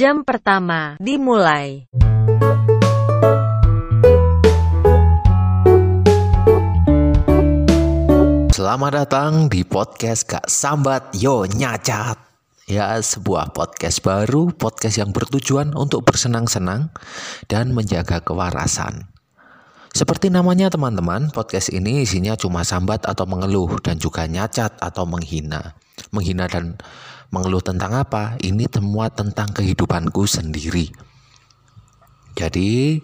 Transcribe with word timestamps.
Jam 0.00 0.24
pertama 0.24 0.96
dimulai. 0.96 1.84
Selamat 8.48 8.92
datang 8.96 9.52
di 9.52 9.60
podcast 9.60 10.24
Gak 10.24 10.48
Sambat 10.48 11.12
Yo 11.20 11.44
Nyacat. 11.44 12.16
Ya, 12.64 12.96
sebuah 12.96 13.52
podcast 13.52 14.00
baru, 14.00 14.48
podcast 14.56 15.04
yang 15.04 15.12
bertujuan 15.12 15.76
untuk 15.76 16.08
bersenang-senang 16.08 16.88
dan 17.52 17.76
menjaga 17.76 18.24
kewarasan. 18.24 19.04
Seperti 19.92 20.32
namanya 20.32 20.72
teman-teman, 20.72 21.28
podcast 21.28 21.68
ini 21.68 22.08
isinya 22.08 22.40
cuma 22.40 22.64
sambat 22.64 23.04
atau 23.04 23.28
mengeluh 23.28 23.76
dan 23.84 24.00
juga 24.00 24.24
nyacat 24.24 24.80
atau 24.80 25.04
menghina. 25.04 25.76
Menghina 26.08 26.48
dan 26.48 26.80
mengeluh 27.30 27.62
tentang 27.62 27.94
apa? 27.94 28.34
Ini 28.42 28.66
semua 28.70 29.10
tentang 29.10 29.54
kehidupanku 29.54 30.26
sendiri. 30.26 30.90
Jadi, 32.34 32.98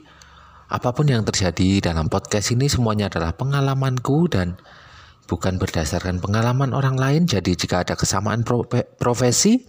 apa 0.66 0.90
pun 0.90 1.06
yang 1.06 1.22
terjadi 1.22 1.90
dalam 1.92 2.10
podcast 2.10 2.50
ini 2.50 2.66
semuanya 2.66 3.06
adalah 3.06 3.34
pengalamanku 3.38 4.26
dan 4.26 4.58
bukan 5.30 5.58
berdasarkan 5.62 6.18
pengalaman 6.18 6.74
orang 6.74 6.98
lain. 6.98 7.22
Jadi 7.26 7.54
jika 7.54 7.86
ada 7.86 7.94
kesamaan 7.94 8.42
profesi, 8.98 9.62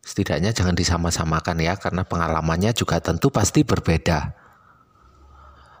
setidaknya 0.00 0.56
jangan 0.56 0.72
disama-samakan 0.72 1.60
ya, 1.60 1.76
karena 1.76 2.08
pengalamannya 2.08 2.72
juga 2.72 3.00
tentu 3.04 3.28
pasti 3.28 3.64
berbeda. 3.64 4.32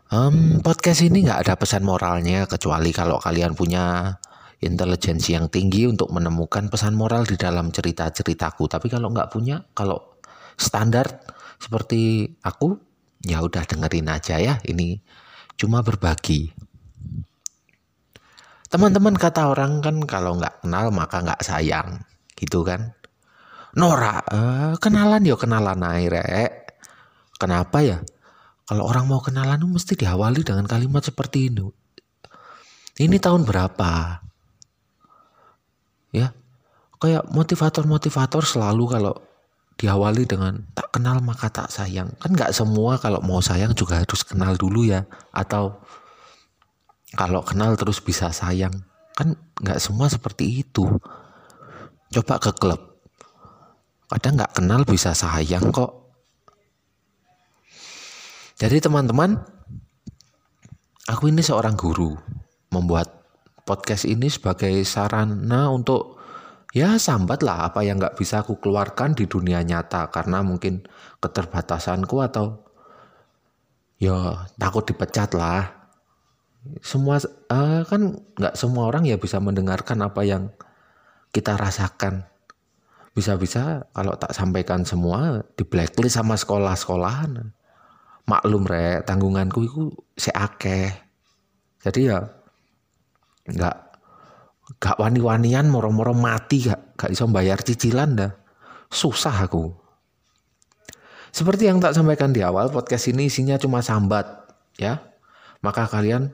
Um, 0.08 0.64
podcast 0.64 1.04
ini 1.04 1.28
nggak 1.28 1.44
ada 1.44 1.54
pesan 1.60 1.84
moralnya 1.84 2.48
kecuali 2.48 2.96
kalau 2.96 3.20
kalian 3.20 3.52
punya 3.52 4.16
intelijensi 4.58 5.38
yang 5.38 5.46
tinggi 5.46 5.86
untuk 5.86 6.10
menemukan 6.10 6.66
pesan 6.66 6.98
moral 6.98 7.22
di 7.22 7.38
dalam 7.38 7.70
cerita-ceritaku. 7.70 8.66
Tapi 8.66 8.90
kalau 8.90 9.14
nggak 9.14 9.30
punya, 9.30 9.62
kalau 9.74 10.18
standar 10.58 11.22
seperti 11.62 12.26
aku, 12.42 12.74
ya 13.22 13.38
udah 13.42 13.62
dengerin 13.62 14.10
aja 14.10 14.42
ya. 14.42 14.58
Ini 14.66 14.98
cuma 15.54 15.82
berbagi. 15.86 16.50
Teman-teman 18.68 19.16
kata 19.16 19.48
orang 19.48 19.80
kan 19.80 19.96
kalau 20.04 20.36
nggak 20.36 20.60
kenal 20.66 20.92
maka 20.92 21.24
nggak 21.24 21.40
sayang, 21.40 22.04
gitu 22.36 22.66
kan? 22.66 22.92
Nora, 23.78 24.20
uh, 24.28 24.74
kenalan 24.82 25.24
ya 25.24 25.38
kenalan 25.38 25.80
air, 25.86 26.12
Kenapa 27.38 27.78
ya? 27.86 28.02
Kalau 28.66 28.84
orang 28.84 29.06
mau 29.06 29.22
kenalan 29.22 29.62
mesti 29.64 29.94
diawali 29.94 30.42
dengan 30.42 30.66
kalimat 30.66 31.00
seperti 31.00 31.48
ini. 31.48 31.70
Ini 32.98 33.16
tahun 33.22 33.46
berapa? 33.46 34.27
Ya, 36.14 36.32
kayak 37.02 37.28
motivator-motivator 37.30 38.42
selalu 38.44 38.84
kalau 38.88 39.14
diawali 39.78 40.26
dengan 40.26 40.66
tak 40.74 40.90
kenal 40.96 41.22
maka 41.22 41.52
tak 41.52 41.70
sayang. 41.70 42.10
Kan 42.18 42.34
nggak 42.34 42.50
semua 42.50 42.98
kalau 42.98 43.22
mau 43.22 43.38
sayang 43.38 43.76
juga 43.76 44.02
harus 44.02 44.24
kenal 44.26 44.58
dulu 44.58 44.88
ya. 44.88 45.06
Atau 45.30 45.78
kalau 47.14 47.44
kenal 47.44 47.78
terus 47.78 48.02
bisa 48.02 48.32
sayang. 48.34 48.72
Kan 49.14 49.36
nggak 49.60 49.78
semua 49.78 50.10
seperti 50.10 50.64
itu. 50.66 50.88
Coba 52.08 52.40
ke 52.40 52.50
klub. 52.56 52.80
Kadang 54.08 54.40
nggak 54.40 54.52
kenal 54.56 54.82
bisa 54.88 55.12
sayang 55.12 55.68
kok 55.68 56.08
jadi 58.58 58.82
teman-teman, 58.82 59.38
aku 61.06 61.30
ini 61.30 61.46
seorang 61.46 61.78
guru, 61.78 62.18
membuat 62.74 63.17
podcast 63.68 64.08
ini 64.08 64.32
sebagai 64.32 64.72
sarana 64.88 65.68
untuk 65.68 66.16
ya 66.72 66.96
sambat 66.96 67.44
lah 67.44 67.68
apa 67.68 67.84
yang 67.84 68.00
nggak 68.00 68.16
bisa 68.16 68.40
aku 68.40 68.56
keluarkan 68.56 69.12
di 69.12 69.28
dunia 69.28 69.60
nyata 69.60 70.08
karena 70.08 70.40
mungkin 70.40 70.88
keterbatasanku 71.20 72.16
atau 72.24 72.64
ya 74.00 74.48
takut 74.56 74.88
dipecat 74.88 75.36
lah. 75.36 75.76
Semua 76.80 77.20
uh, 77.52 77.84
kan 77.84 78.16
nggak 78.40 78.56
semua 78.56 78.88
orang 78.88 79.04
ya 79.04 79.20
bisa 79.20 79.36
mendengarkan 79.36 80.00
apa 80.00 80.24
yang 80.24 80.48
kita 81.36 81.60
rasakan. 81.60 82.24
Bisa-bisa 83.12 83.84
kalau 83.92 84.16
tak 84.16 84.32
sampaikan 84.32 84.88
semua 84.88 85.44
di 85.52 85.68
blacklist 85.68 86.16
sama 86.16 86.40
sekolah-sekolahan 86.40 87.52
maklum 88.28 88.68
rek 88.68 89.08
tanggunganku 89.08 89.64
itu 89.64 89.82
seakeh 90.20 90.92
jadi 91.80 92.00
ya 92.04 92.18
nggak. 93.48 93.76
Gak 94.76 95.00
wani-wanian 95.00 95.72
moro-moro 95.72 96.12
mati 96.12 96.68
gak 96.68 96.92
gak 97.00 97.08
bisa 97.08 97.24
bayar 97.24 97.64
cicilan 97.64 98.12
dah. 98.12 98.32
Susah 98.92 99.48
aku. 99.48 99.72
Seperti 101.32 101.68
yang 101.68 101.80
tak 101.80 101.96
sampaikan 101.96 102.36
di 102.36 102.44
awal 102.44 102.68
podcast 102.68 103.08
ini 103.08 103.32
isinya 103.32 103.56
cuma 103.56 103.80
sambat 103.80 104.28
ya. 104.76 105.00
Maka 105.64 105.88
kalian 105.88 106.32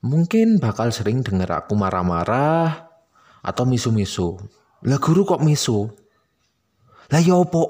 mungkin 0.00 0.56
bakal 0.60 0.92
sering 0.96 1.20
dengar 1.20 1.64
aku 1.64 1.76
marah-marah 1.76 2.88
atau 3.44 3.64
misu-misu. 3.68 4.40
Lah 4.84 4.96
guru 5.00 5.28
kok 5.28 5.44
misu? 5.44 5.88
Lah 7.12 7.20
ya 7.20 7.36
opo 7.36 7.68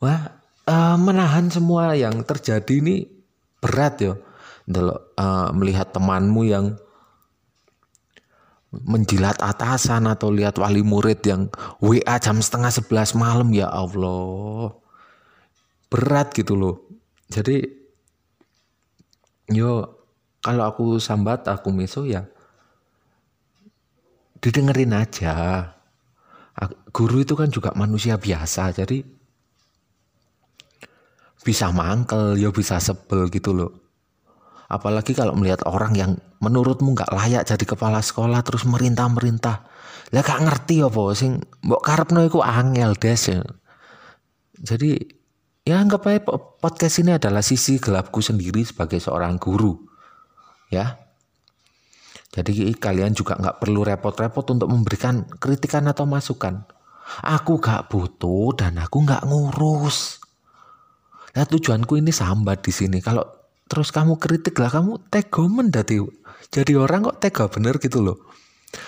wah 0.00 0.20
uh, 0.68 0.96
menahan 0.96 1.48
semua 1.48 1.96
yang 1.96 2.20
terjadi 2.24 2.84
ini 2.84 3.08
berat 3.60 3.94
ya. 4.00 4.12
Uh, 4.70 5.50
melihat 5.56 5.90
temanmu 5.90 6.46
yang 6.46 6.78
menjilat 8.70 9.34
atasan 9.42 10.06
atau 10.06 10.30
lihat 10.30 10.54
wali 10.62 10.86
murid 10.86 11.26
yang 11.26 11.50
WA 11.82 12.16
jam 12.22 12.38
setengah 12.38 12.70
sebelas 12.70 13.18
malam 13.18 13.50
ya 13.50 13.66
Allah. 13.66 14.70
Berat 15.90 16.30
gitu 16.38 16.54
loh. 16.54 16.86
Jadi 17.26 17.66
yo 19.50 19.90
kalau 20.38 20.62
aku 20.70 21.02
sambat 21.02 21.50
aku 21.50 21.74
miso 21.74 22.06
ya 22.06 22.26
didengerin 24.38 24.94
aja. 24.94 25.66
Guru 26.92 27.24
itu 27.24 27.34
kan 27.34 27.48
juga 27.48 27.72
manusia 27.72 28.20
biasa 28.20 28.70
jadi 28.76 29.00
bisa 31.40 31.72
mangkel, 31.72 32.36
ya 32.36 32.52
bisa 32.52 32.76
sebel 32.76 33.32
gitu 33.32 33.56
loh. 33.56 33.79
Apalagi 34.70 35.18
kalau 35.18 35.34
melihat 35.34 35.66
orang 35.66 35.98
yang 35.98 36.14
menurutmu 36.38 36.94
nggak 36.94 37.10
layak 37.10 37.42
jadi 37.42 37.64
kepala 37.66 37.98
sekolah 37.98 38.38
terus 38.46 38.62
merintah-merintah. 38.62 39.66
Lah 40.14 40.22
gak 40.22 40.42
ngerti 40.46 40.82
apa 40.86 41.02
sing 41.14 41.42
mbok 41.66 41.82
karepno 41.82 42.22
iku 42.22 42.38
angel 42.38 42.94
des 42.94 43.18
ya. 43.34 43.42
Jadi 44.62 44.94
ya 45.66 45.82
anggap 45.82 46.06
aja 46.06 46.22
podcast 46.62 47.02
ini 47.02 47.18
adalah 47.18 47.42
sisi 47.42 47.82
gelapku 47.82 48.22
sendiri 48.22 48.62
sebagai 48.62 49.02
seorang 49.02 49.42
guru. 49.42 49.74
Ya. 50.70 51.02
Jadi 52.30 52.70
kalian 52.78 53.10
juga 53.10 53.34
nggak 53.42 53.58
perlu 53.58 53.82
repot-repot 53.82 54.46
untuk 54.54 54.70
memberikan 54.70 55.26
kritikan 55.42 55.82
atau 55.90 56.06
masukan. 56.06 56.62
Aku 57.26 57.58
gak 57.58 57.90
butuh 57.90 58.54
dan 58.54 58.78
aku 58.78 59.02
nggak 59.02 59.26
ngurus. 59.26 60.22
Nah 61.34 61.42
tujuanku 61.42 61.98
ini 61.98 62.14
sambat 62.14 62.62
di 62.62 62.70
sini. 62.70 63.02
Kalau 63.02 63.39
terus 63.70 63.94
kamu 63.94 64.18
kritik 64.18 64.58
lah 64.58 64.68
kamu 64.74 64.98
tegomen 65.06 65.70
dati. 65.70 66.02
Jadi 66.50 66.74
orang 66.74 67.06
kok 67.06 67.22
tega 67.22 67.46
bener 67.46 67.78
gitu 67.78 68.02
loh. 68.02 68.18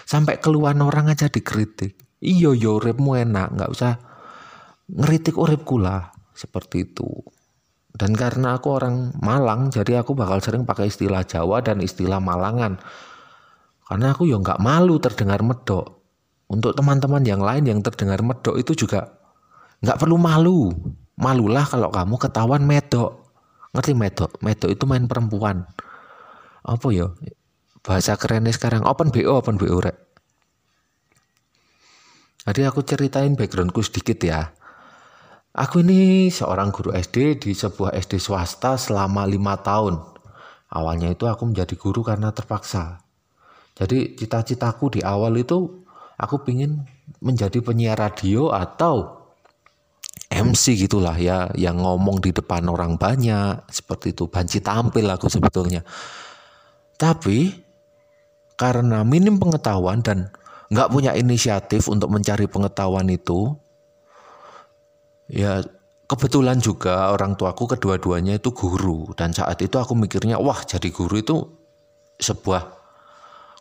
Sampai 0.03 0.43
keluar 0.43 0.75
orang 0.75 1.15
aja 1.15 1.31
dikritik. 1.31 1.95
Iyo 2.19 2.55
yo 2.59 2.83
uripmu 2.83 3.15
enak, 3.19 3.55
nggak 3.55 3.71
usah 3.71 3.99
ngeritik 4.91 5.39
uripku 5.39 5.79
lah 5.79 6.11
seperti 6.35 6.91
itu. 6.91 7.07
Dan 7.93 8.17
karena 8.17 8.57
aku 8.59 8.73
orang 8.73 9.15
Malang, 9.21 9.69
jadi 9.69 10.03
aku 10.03 10.17
bakal 10.17 10.43
sering 10.43 10.67
pakai 10.67 10.91
istilah 10.91 11.23
Jawa 11.23 11.63
dan 11.63 11.79
istilah 11.79 12.19
Malangan. 12.19 12.81
Karena 13.87 14.17
aku 14.17 14.25
ya 14.25 14.41
nggak 14.41 14.59
malu 14.59 14.97
terdengar 14.97 15.45
medok. 15.45 16.01
Untuk 16.49 16.73
teman-teman 16.73 17.21
yang 17.29 17.45
lain 17.45 17.69
yang 17.69 17.81
terdengar 17.85 18.25
medok 18.25 18.57
itu 18.57 18.73
juga 18.73 19.21
nggak 19.85 20.01
perlu 20.01 20.17
malu. 20.17 20.73
Malulah 21.21 21.69
kalau 21.69 21.93
kamu 21.93 22.17
ketahuan 22.17 22.65
medok. 22.65 23.22
Ngerti 23.73 23.93
medok? 23.97 24.37
Medok 24.45 24.69
itu 24.69 24.85
main 24.85 25.09
perempuan. 25.09 25.65
Apa 26.63 26.93
ya? 26.93 27.09
Bahasa 27.83 28.15
kerennya 28.21 28.53
sekarang 28.55 28.85
open 28.85 29.11
BO, 29.11 29.41
open 29.41 29.57
BO 29.59 29.81
rek. 29.81 29.97
Jadi 32.43 32.61
aku 32.69 32.85
ceritain 32.85 33.33
backgroundku 33.33 33.81
sedikit 33.81 34.19
ya. 34.23 34.53
Aku 35.53 35.85
ini 35.85 36.33
seorang 36.33 36.73
guru 36.73 36.93
SD 36.97 37.39
di 37.39 37.53
sebuah 37.53 37.93
SD 37.97 38.19
swasta 38.19 38.77
selama 38.81 39.29
lima 39.29 39.61
tahun. 39.61 40.01
Awalnya 40.73 41.13
itu 41.13 41.29
aku 41.29 41.49
menjadi 41.49 41.77
guru 41.77 42.01
karena 42.01 42.33
terpaksa. 42.33 43.05
Jadi 43.77 44.17
cita-citaku 44.17 44.99
di 44.99 45.01
awal 45.05 45.37
itu 45.37 45.85
aku 46.17 46.41
ingin 46.49 46.85
menjadi 47.21 47.61
penyiar 47.61 48.01
radio 48.01 48.53
atau 48.53 49.22
MC 50.33 50.81
gitulah 50.81 51.17
ya 51.21 51.53
yang 51.61 51.77
ngomong 51.85 52.25
di 52.25 52.33
depan 52.33 52.65
orang 52.73 52.97
banyak 52.97 53.69
seperti 53.69 54.17
itu. 54.17 54.29
Banci 54.33 54.65
tampil 54.65 55.05
aku 55.13 55.29
sebetulnya. 55.29 55.85
Tapi 56.97 57.53
karena 58.57 59.05
minim 59.05 59.37
pengetahuan 59.37 60.01
dan 60.01 60.33
nggak 60.73 60.89
punya 60.89 61.13
inisiatif 61.13 61.85
untuk 61.93 62.09
mencari 62.09 62.49
pengetahuan 62.49 63.13
itu 63.13 63.53
ya 65.29 65.61
kebetulan 66.09 66.61
juga 66.65 67.13
orang 67.13 67.37
tuaku 67.37 67.77
kedua-duanya 67.77 68.41
itu 68.41 68.57
guru. 68.57 69.13
Dan 69.13 69.37
saat 69.37 69.61
itu 69.61 69.77
aku 69.77 69.93
mikirnya 69.93 70.41
wah 70.41 70.65
jadi 70.65 70.89
guru 70.89 71.21
itu 71.21 71.37
sebuah 72.17 72.73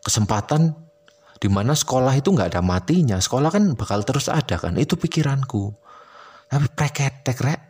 kesempatan 0.07 0.71
di 1.41 1.49
mana 1.51 1.75
sekolah 1.75 2.15
itu 2.15 2.31
nggak 2.31 2.55
ada 2.55 2.63
matinya. 2.63 3.19
Sekolah 3.19 3.51
kan 3.51 3.75
bakal 3.75 4.07
terus 4.07 4.31
ada 4.31 4.55
kan? 4.55 4.79
Itu 4.79 4.95
pikiranku 4.95 5.80
tapi 6.51 6.67
preketek 6.75 7.37
rek. 7.39 7.61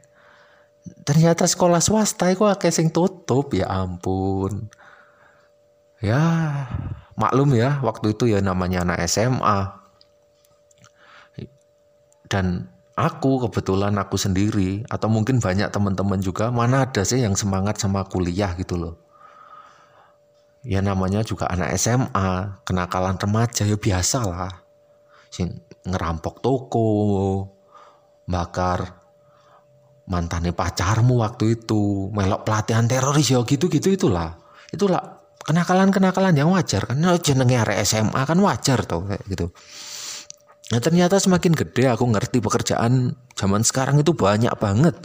Ternyata 1.05 1.45
sekolah 1.45 1.77
swasta 1.77 2.33
itu 2.33 2.41
akeh 2.49 2.73
sing 2.73 2.89
tutup. 2.89 3.53
Ya 3.53 3.69
ampun. 3.69 4.65
Ya 6.01 6.17
maklum 7.13 7.53
ya 7.53 7.77
waktu 7.85 8.17
itu 8.17 8.25
ya 8.25 8.41
namanya 8.41 8.81
anak 8.81 9.05
SMA 9.05 9.77
dan 12.25 12.71
aku 12.97 13.45
kebetulan 13.45 13.93
aku 14.01 14.17
sendiri 14.17 14.87
atau 14.89 15.11
mungkin 15.11 15.37
banyak 15.37 15.69
teman-teman 15.69 16.17
juga 16.23 16.49
mana 16.49 16.89
ada 16.89 17.05
sih 17.05 17.21
yang 17.21 17.37
semangat 17.37 17.77
sama 17.77 18.01
kuliah 18.07 18.57
gitu 18.57 18.81
loh. 18.81 18.95
Ya 20.65 20.81
namanya 20.81 21.21
juga 21.21 21.45
anak 21.53 21.77
SMA 21.77 22.63
kenakalan 22.65 23.19
remaja 23.21 23.61
ya 23.67 23.77
biasa 23.77 24.19
lah. 24.25 24.53
Sing 25.29 25.61
ngerampok 25.85 26.41
toko 26.41 26.89
bakar 28.31 29.01
mantane 30.07 30.55
pacarmu 30.55 31.21
waktu 31.21 31.61
itu 31.61 32.09
melok 32.11 32.47
pelatihan 32.47 32.87
teroris 32.87 33.31
ya 33.31 33.43
gitu-gitu 33.43 33.93
itulah. 33.93 34.39
Itulah 34.71 35.21
kenakalan-kenakalan 35.43 36.35
yang 36.35 36.51
wajar 36.51 36.87
kan. 36.87 36.97
Nah, 36.99 37.19
jenenge 37.19 37.59
area 37.59 37.83
SMA 37.83 38.23
kan 38.23 38.39
wajar 38.39 38.83
tau 38.87 39.03
kayak 39.05 39.23
gitu. 39.27 39.51
Nah 40.71 40.79
ternyata 40.79 41.19
semakin 41.19 41.51
gede 41.51 41.91
aku 41.91 42.07
ngerti 42.07 42.39
pekerjaan 42.39 43.11
zaman 43.35 43.59
sekarang 43.59 43.99
itu 43.99 44.15
banyak 44.15 44.55
banget. 44.55 44.95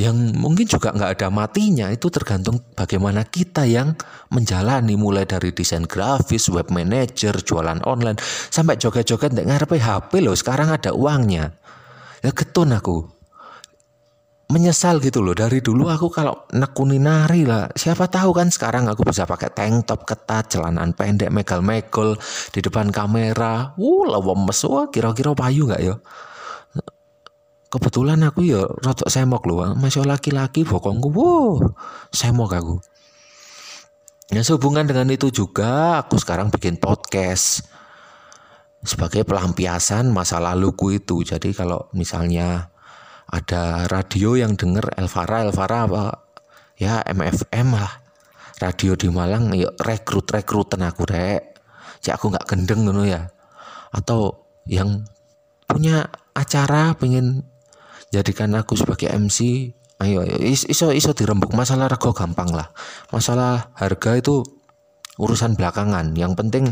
Yang 0.00 0.16
mungkin 0.32 0.64
juga 0.64 0.96
nggak 0.96 1.20
ada 1.20 1.28
matinya 1.28 1.92
itu 1.92 2.08
tergantung 2.08 2.56
bagaimana 2.72 3.20
kita 3.28 3.68
yang 3.68 3.92
menjalani 4.32 4.96
mulai 4.96 5.28
dari 5.28 5.52
desain 5.52 5.84
grafis, 5.84 6.48
web 6.48 6.72
manager, 6.72 7.36
jualan 7.36 7.84
online 7.84 8.16
sampai 8.48 8.80
joget-joget 8.80 9.36
ngarepe 9.36 9.76
HP 9.76 10.24
loh 10.24 10.32
sekarang 10.32 10.72
ada 10.72 10.96
uangnya 10.96 11.59
ya 12.24 12.30
ketun 12.32 12.72
aku. 12.76 13.08
Menyesal 14.50 14.98
gitu 14.98 15.22
loh. 15.22 15.30
Dari 15.30 15.62
dulu 15.62 15.86
aku 15.86 16.10
kalau 16.10 16.50
nekuni 16.50 16.98
nari 16.98 17.46
lah. 17.46 17.70
Siapa 17.70 18.10
tahu 18.10 18.34
kan 18.34 18.50
sekarang 18.50 18.90
aku 18.90 19.06
bisa 19.06 19.22
pakai 19.22 19.54
tank 19.54 19.86
top 19.86 20.02
ketat 20.02 20.50
celanaan 20.50 20.90
pendek 20.90 21.30
megal 21.30 21.62
megol 21.62 22.18
di 22.50 22.58
depan 22.58 22.90
kamera. 22.90 23.78
Wuh 23.78 24.10
lemes 24.10 24.60
wah 24.66 24.90
kira-kira 24.90 25.38
payu 25.38 25.70
nggak 25.70 25.82
ya? 25.86 25.94
Kebetulan 27.70 28.18
aku 28.26 28.42
ya 28.42 28.66
rotok 28.66 29.06
semok 29.06 29.46
loh 29.46 29.78
masih 29.78 30.02
laki-laki 30.02 30.66
bokongku 30.66 31.14
wow 31.14 31.62
semok 32.10 32.58
aku. 32.58 32.76
Ya 34.34 34.42
sehubungan 34.42 34.82
dengan 34.90 35.06
itu 35.14 35.30
juga 35.30 36.02
aku 36.02 36.18
sekarang 36.18 36.50
bikin 36.50 36.82
podcast 36.82 37.62
sebagai 38.80 39.28
pelampiasan 39.28 40.08
masa 40.08 40.40
laluku 40.40 40.96
itu. 40.96 41.20
Jadi 41.20 41.52
kalau 41.52 41.88
misalnya 41.92 42.72
ada 43.30 43.86
radio 43.86 44.34
yang 44.34 44.56
denger 44.56 44.96
Elvara 44.96 45.46
Elvara 45.46 45.78
apa? 45.86 46.04
Ya 46.80 47.04
MFM 47.04 47.76
lah. 47.76 47.92
Radio 48.60 48.92
di 48.92 49.08
Malang 49.08 49.56
ya 49.56 49.72
rekrut 49.80 50.28
rekrutan 50.28 50.84
aku 50.84 51.08
rek. 51.08 51.56
Cek 52.00 52.16
aku 52.16 52.32
nggak 52.32 52.46
gendeng 52.48 52.88
ngono 52.88 53.04
ya. 53.04 53.28
Atau 53.92 54.48
yang 54.68 55.04
punya 55.64 56.08
acara 56.32 56.92
pengen 56.96 57.44
jadikan 58.12 58.52
aku 58.56 58.76
sebagai 58.76 59.08
MC 59.12 59.70
ayo, 60.00 60.24
ayo. 60.24 60.36
Iso 60.44 60.92
iso 60.92 61.10
dirembuk. 61.12 61.52
Masalah 61.52 61.88
rego 61.88 62.12
gampang 62.16 62.52
lah. 62.52 62.72
Masalah 63.12 63.72
harga 63.76 64.16
itu 64.16 64.44
urusan 65.20 65.56
belakangan. 65.56 66.16
Yang 66.16 66.32
penting 66.36 66.64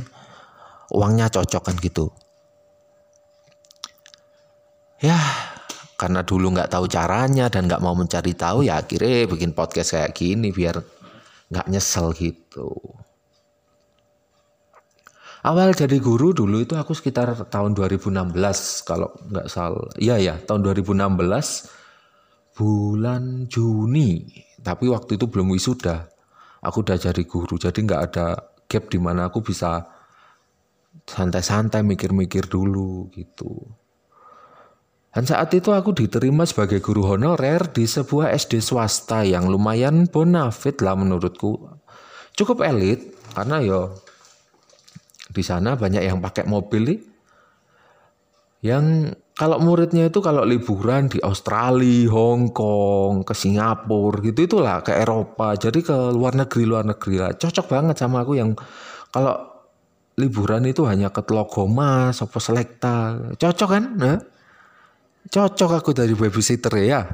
uangnya 0.94 1.28
cocok 1.28 1.62
kan 1.68 1.76
gitu 1.78 2.08
ya 4.98 5.18
karena 5.98 6.22
dulu 6.22 6.54
nggak 6.54 6.70
tahu 6.70 6.86
caranya 6.86 7.50
dan 7.50 7.66
nggak 7.66 7.82
mau 7.82 7.94
mencari 7.98 8.32
tahu 8.38 8.62
ya 8.62 8.78
akhirnya 8.78 9.26
bikin 9.26 9.50
podcast 9.50 9.98
kayak 9.98 10.14
gini 10.14 10.54
biar 10.54 10.78
nggak 11.48 11.66
nyesel 11.66 12.12
gitu. 12.14 12.70
Awal 15.38 15.70
jadi 15.70 16.02
guru 16.02 16.34
dulu 16.34 16.60
itu 16.60 16.74
aku 16.74 16.92
sekitar 16.92 17.30
tahun 17.48 17.72
2016 17.72 18.34
kalau 18.84 19.10
nggak 19.32 19.46
salah. 19.46 19.86
Iya 19.96 20.18
ya, 20.18 20.34
tahun 20.34 20.66
2016 20.66 22.58
bulan 22.58 23.46
Juni. 23.46 24.26
Tapi 24.58 24.90
waktu 24.90 25.14
itu 25.14 25.30
belum 25.30 25.54
wisuda. 25.54 26.10
Aku 26.58 26.82
udah 26.82 26.98
jadi 26.98 27.22
guru, 27.22 27.54
jadi 27.54 27.78
nggak 27.78 28.02
ada 28.10 28.34
gap 28.66 28.90
di 28.90 28.98
mana 28.98 29.30
aku 29.30 29.46
bisa 29.46 29.86
santai-santai 31.06 31.84
mikir-mikir 31.84 32.48
dulu 32.48 33.12
gitu. 33.12 33.68
Dan 35.08 35.24
saat 35.24 35.50
itu 35.56 35.72
aku 35.72 35.96
diterima 35.96 36.46
sebagai 36.46 36.78
guru 36.78 37.02
honorer 37.02 37.72
di 37.72 37.88
sebuah 37.88 38.30
SD 38.36 38.60
swasta 38.62 39.26
yang 39.26 39.50
lumayan 39.50 40.06
bonafit 40.06 40.78
lah 40.84 40.94
menurutku. 40.94 41.58
Cukup 42.38 42.62
elit 42.62 43.18
karena 43.34 43.58
yo 43.58 43.98
di 45.32 45.42
sana 45.42 45.74
banyak 45.74 46.06
yang 46.06 46.22
pakai 46.22 46.46
mobil 46.46 46.82
nih. 46.94 47.00
Yang 48.62 49.14
kalau 49.38 49.62
muridnya 49.62 50.10
itu 50.10 50.18
kalau 50.18 50.42
liburan 50.42 51.06
di 51.06 51.22
Australia, 51.22 52.10
Hong 52.10 52.50
Kong, 52.50 53.22
ke 53.22 53.34
Singapura 53.34 54.18
gitu 54.22 54.50
itulah 54.50 54.82
ke 54.82 54.94
Eropa. 54.98 55.54
Jadi 55.54 55.82
ke 55.82 55.94
luar 56.10 56.34
negeri 56.34 56.62
luar 56.66 56.82
negeri 56.86 57.22
lah. 57.22 57.34
Cocok 57.34 57.66
banget 57.70 57.96
sama 57.98 58.26
aku 58.26 58.34
yang 58.34 58.54
kalau 59.14 59.57
liburan 60.18 60.66
itu 60.66 60.82
hanya 60.90 61.14
ke 61.14 61.22
Telogoma, 61.22 62.10
Sopo 62.10 62.42
Selekta. 62.42 63.30
Cocok 63.38 63.68
kan? 63.70 63.84
Nah? 63.94 64.18
Cocok 65.30 65.78
aku 65.78 65.90
dari 65.94 66.18
babysitter 66.18 66.74
ya. 66.82 67.06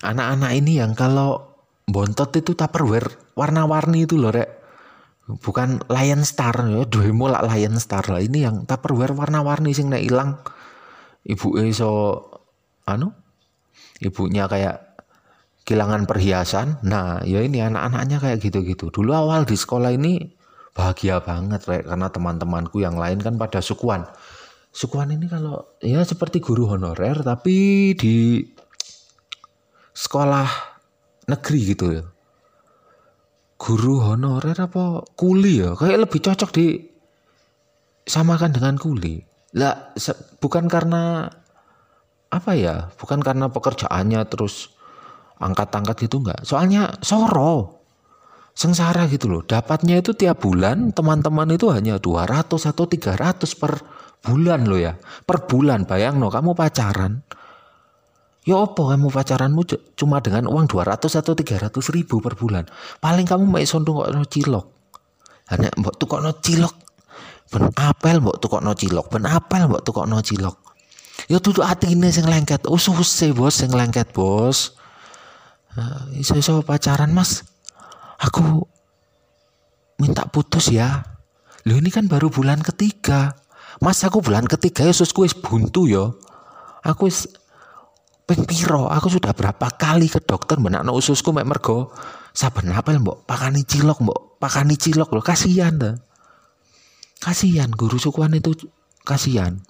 Anak-anak 0.00 0.52
ini 0.56 0.80
yang 0.80 0.94
kalau 0.94 1.60
bontot 1.84 2.32
itu 2.38 2.54
tupperware 2.56 3.34
warna-warni 3.36 4.06
itu 4.06 4.16
loh 4.16 4.32
rek. 4.32 4.48
Bukan 5.30 5.86
Lion 5.86 6.26
Star 6.26 6.54
ya, 6.66 6.82
lah 6.86 7.42
Lion 7.46 7.76
Star 7.78 8.06
lah. 8.08 8.22
Ini 8.22 8.38
yang 8.50 8.56
tupperware 8.66 9.12
warna-warni 9.12 9.74
sing 9.74 9.90
nek 9.92 10.02
ilang. 10.02 10.40
Ibu 11.26 11.60
iso 11.68 12.24
anu 12.88 13.12
ibunya 14.00 14.48
kayak 14.48 14.89
kehilangan 15.70 16.10
perhiasan. 16.10 16.82
Nah, 16.82 17.22
ya 17.22 17.46
ini 17.46 17.62
anak-anaknya 17.62 18.18
kayak 18.18 18.42
gitu-gitu. 18.42 18.90
Dulu 18.90 19.14
awal 19.14 19.46
di 19.46 19.54
sekolah 19.54 19.94
ini 19.94 20.40
bahagia 20.74 21.22
banget 21.22 21.66
Rek 21.66 21.86
karena 21.86 22.08
teman-temanku 22.10 22.82
yang 22.82 22.94
lain 22.94 23.18
kan 23.18 23.34
pada 23.34 23.58
sukuan 23.58 24.06
sukuan 24.70 25.10
ini 25.10 25.26
kalau 25.26 25.66
ya 25.82 26.06
seperti 26.06 26.38
guru 26.38 26.70
honorer 26.70 27.26
tapi 27.26 27.90
di 27.98 28.46
sekolah 29.90 30.46
negeri 31.26 31.60
gitu 31.74 31.86
ya 31.90 32.04
guru 33.58 33.98
honorer 33.98 34.56
apa 34.56 35.02
kuli 35.18 35.60
ya 35.66 35.74
kayak 35.74 36.06
lebih 36.06 36.22
cocok 36.22 36.50
di 36.54 36.66
samakan 38.06 38.54
dengan 38.54 38.78
kuli 38.78 39.20
lah 39.58 39.90
bukan 40.38 40.70
karena 40.70 41.26
apa 42.30 42.54
ya 42.54 42.94
bukan 42.94 43.18
karena 43.18 43.50
pekerjaannya 43.50 44.22
terus 44.30 44.70
angkat-angkat 45.40 46.06
gitu 46.06 46.20
enggak 46.20 46.44
soalnya 46.44 46.94
soro 47.00 47.80
sengsara 48.60 49.08
gitu 49.08 49.30
loh. 49.30 49.42
Dapatnya 49.46 50.04
itu 50.04 50.12
tiap 50.12 50.44
bulan 50.44 50.92
teman-teman 50.92 51.48
itu 51.54 51.72
hanya 51.72 51.96
200 51.96 52.44
atau 52.44 52.84
300 52.84 53.40
per 53.56 53.72
bulan 54.20 54.68
loh 54.68 54.76
ya. 54.76 55.00
Per 55.00 55.48
bulan 55.48 55.88
bayang 55.88 56.20
no 56.20 56.28
kamu 56.28 56.52
pacaran. 56.52 57.24
Ya 58.44 58.56
apa 58.56 58.82
kamu 58.96 59.12
pacaranmu 59.12 59.62
cuma 59.96 60.20
dengan 60.24 60.48
uang 60.48 60.64
200 60.68 61.20
atau 61.20 61.32
300 61.36 61.72
ribu 61.92 62.24
per 62.24 62.36
bulan. 62.36 62.68
Paling 63.00 63.24
kamu 63.28 63.44
mau 63.48 63.60
sondong 63.60 64.04
kok 64.04 64.10
no 64.12 64.22
cilok. 64.28 64.66
Hanya 65.52 65.68
mbok 65.76 65.94
tukok 65.96 66.20
no 66.20 66.30
cilok. 66.36 66.74
Ben 67.50 67.68
apel 67.74 68.20
mbok 68.20 68.36
tukok 68.40 68.60
no 68.60 68.72
cilok. 68.76 69.06
Ben 69.12 69.24
apel 69.28 69.68
mbok 69.68 69.82
tukok 69.84 70.04
no 70.08 70.20
cilok. 70.20 70.56
Ya 71.28 71.36
hati 71.36 71.92
ini 71.92 72.08
sing 72.08 72.24
lengket. 72.24 72.64
Oh 72.64 72.80
susah 72.80 73.30
bos 73.36 73.60
sing 73.60 73.70
lengket 73.70 74.12
bos. 74.16 74.79
Uh, 75.70 76.10
iso-iso 76.18 76.66
pacaran 76.66 77.14
mas 77.14 77.46
aku 78.18 78.66
minta 80.00 80.26
putus 80.26 80.72
ya. 80.72 81.04
Loh 81.68 81.76
ini 81.76 81.92
kan 81.92 82.08
baru 82.08 82.32
bulan 82.32 82.64
ketiga. 82.64 83.36
Mas 83.78 84.02
aku 84.02 84.20
bulan 84.24 84.48
ketiga 84.48 84.88
ya 84.88 84.94
sus 84.96 85.14
wis 85.14 85.36
buntu 85.36 85.86
ya. 85.86 86.10
Aku 86.82 87.06
wis 87.06 87.28
ping 88.24 88.46
aku 88.46 89.08
sudah 89.10 89.34
berapa 89.34 89.74
kali 89.74 90.06
ke 90.06 90.22
dokter 90.22 90.54
menakno 90.62 90.94
ususku 90.94 91.34
mek 91.34 91.50
mergo 91.50 91.90
saben 92.30 92.70
apel 92.70 93.02
mbok 93.02 93.26
pakani 93.26 93.66
cilok 93.66 94.06
mbok 94.06 94.38
pakani 94.38 94.78
cilok 94.78 95.10
loh 95.10 95.24
kasihan 95.24 95.74
dah. 95.74 95.94
Kasihan 97.20 97.68
guru 97.74 98.00
sukuan 98.00 98.32
itu 98.32 98.56
kasihan. 99.04 99.60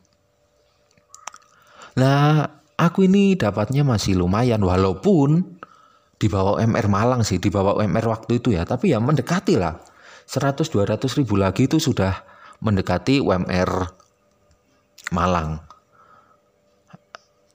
Nah, 1.99 2.47
aku 2.79 3.11
ini 3.11 3.35
dapatnya 3.35 3.83
masih 3.83 4.15
lumayan 4.15 4.63
walaupun 4.63 5.60
di 6.21 6.29
bawah 6.29 6.61
UMR 6.61 6.87
Malang 6.93 7.25
sih, 7.25 7.41
di 7.41 7.49
bawah 7.49 7.81
UMR 7.81 8.13
waktu 8.13 8.45
itu 8.45 8.53
ya, 8.53 8.69
tapi 8.69 8.93
ya 8.93 9.01
mendekati 9.01 9.57
lah. 9.57 9.81
100 10.29 10.69
200 10.69 11.19
ribu 11.19 11.35
lagi 11.41 11.67
itu 11.67 11.81
sudah 11.81 12.23
mendekati 12.61 13.25
UMR 13.25 13.89
Malang. 15.17 15.65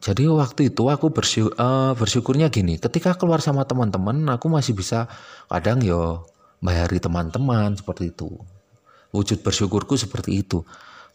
Jadi 0.01 0.25
waktu 0.29 0.73
itu 0.73 0.85
aku 0.89 1.09
bersyukur, 1.13 1.53
uh, 1.57 1.65
eh, 1.65 1.91
bersyukurnya 1.97 2.49
gini, 2.49 2.77
ketika 2.77 3.17
keluar 3.17 3.41
sama 3.41 3.65
teman-teman 3.65 4.21
aku 4.33 4.49
masih 4.49 4.77
bisa 4.77 5.09
kadang 5.49 5.81
yo 5.81 6.29
bayari 6.61 6.97
teman-teman 7.01 7.77
seperti 7.77 8.13
itu. 8.13 8.33
Wujud 9.13 9.45
bersyukurku 9.45 9.95
seperti 9.95 10.45
itu. 10.45 10.65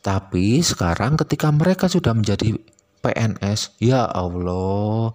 Tapi 0.00 0.64
sekarang 0.64 1.21
ketika 1.21 1.52
mereka 1.52 1.87
sudah 1.87 2.16
menjadi 2.16 2.57
PNS, 3.04 3.76
ya 3.78 4.09
Allah, 4.09 5.12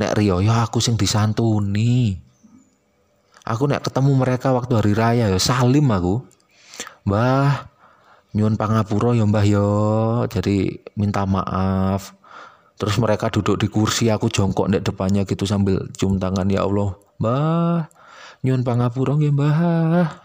nek 0.00 0.16
ya 0.24 0.40
aku 0.64 0.80
sing 0.80 0.96
disantuni. 0.96 2.16
Aku 3.44 3.68
nek 3.68 3.84
ketemu 3.84 4.16
mereka 4.16 4.56
waktu 4.56 4.72
hari 4.80 4.92
raya 4.96 5.28
ya 5.28 5.36
salim 5.36 5.92
aku. 5.92 6.24
Mbah, 7.04 7.68
nyuwun 8.32 8.56
pangapura 8.56 9.12
ya 9.12 9.28
Mbah 9.28 9.44
yo. 9.44 9.68
Jadi 10.32 10.80
minta 10.96 11.28
maaf 11.28 12.16
Terus 12.80 12.96
mereka 12.96 13.28
duduk 13.28 13.60
di 13.60 13.68
kursi, 13.68 14.08
aku 14.08 14.32
jongkok 14.32 14.72
di 14.72 14.80
depannya 14.80 15.28
gitu 15.28 15.44
sambil 15.44 15.84
cium 15.92 16.16
tangan 16.16 16.48
ya 16.48 16.64
Allah. 16.64 16.96
Mbah, 17.20 17.92
nyun 18.40 18.64
pangapura 18.64 19.20
ya 19.20 19.28
Mbah. 19.28 20.24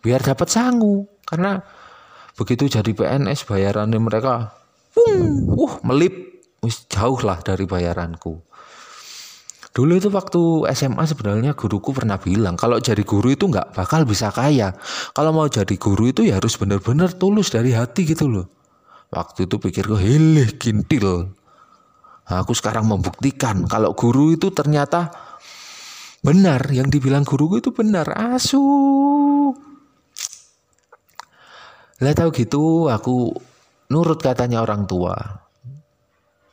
Biar 0.00 0.24
dapat 0.24 0.48
sangu 0.48 1.04
karena 1.28 1.60
begitu 2.40 2.72
jadi 2.72 2.88
PNS 2.96 3.44
bayarannya 3.44 4.00
mereka 4.00 4.48
uh, 4.96 5.72
melip 5.84 6.40
jauh 6.88 7.20
lah 7.20 7.36
dari 7.44 7.68
bayaranku. 7.68 8.40
Dulu 9.80 9.96
itu 9.96 10.12
waktu 10.12 10.68
SMA 10.76 11.08
sebenarnya 11.08 11.56
guruku 11.56 11.96
pernah 11.96 12.20
bilang 12.20 12.52
kalau 12.52 12.76
jadi 12.76 13.00
guru 13.00 13.32
itu 13.32 13.48
nggak 13.48 13.72
bakal 13.72 14.04
bisa 14.04 14.28
kaya. 14.28 14.76
Kalau 15.16 15.32
mau 15.32 15.48
jadi 15.48 15.72
guru 15.80 16.12
itu 16.12 16.28
ya 16.28 16.36
harus 16.36 16.60
benar-benar 16.60 17.16
tulus 17.16 17.48
dari 17.48 17.72
hati 17.72 18.04
gitu 18.04 18.28
loh. 18.28 18.44
Waktu 19.08 19.48
itu 19.48 19.56
pikirku 19.56 19.96
hilih 19.96 20.60
kintil. 20.60 21.32
Nah, 22.28 22.44
aku 22.44 22.52
sekarang 22.52 22.92
membuktikan 22.92 23.64
kalau 23.64 23.96
guru 23.96 24.36
itu 24.36 24.52
ternyata 24.52 25.08
benar 26.20 26.60
yang 26.68 26.92
dibilang 26.92 27.24
guruku 27.24 27.64
itu 27.64 27.72
benar 27.72 28.12
asu 28.36 28.60
lah 31.96 32.12
tahu 32.12 32.28
gitu 32.36 32.92
aku 32.92 33.32
nurut 33.88 34.20
katanya 34.20 34.60
orang 34.60 34.84
tua 34.84 35.16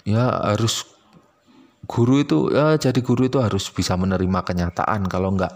ya 0.08 0.32
harus 0.48 0.88
guru 1.88 2.22
itu 2.22 2.52
ya 2.52 2.76
jadi 2.76 3.00
guru 3.00 3.32
itu 3.32 3.40
harus 3.40 3.72
bisa 3.72 3.96
menerima 3.96 4.44
kenyataan 4.44 5.08
kalau 5.08 5.34
enggak 5.34 5.56